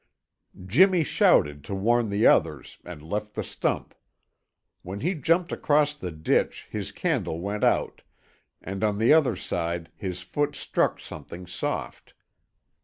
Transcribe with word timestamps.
Jimmy 0.65 1.03
shouted 1.03 1.63
to 1.65 1.75
warn 1.75 2.09
the 2.09 2.25
others 2.25 2.79
and 2.83 3.03
left 3.03 3.35
the 3.35 3.43
stump. 3.43 3.93
When 4.81 5.01
he 5.01 5.13
jumped 5.13 5.51
across 5.51 5.93
the 5.93 6.09
ditch 6.11 6.65
his 6.71 6.91
candle 6.91 7.39
went 7.39 7.63
out, 7.63 8.01
and 8.63 8.83
on 8.83 8.97
the 8.97 9.13
other 9.13 9.35
side 9.35 9.91
his 9.95 10.23
foot 10.23 10.55
struck 10.55 10.99
something 10.99 11.45
soft. 11.45 12.15